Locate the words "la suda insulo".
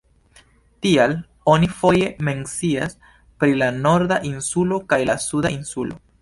5.13-6.01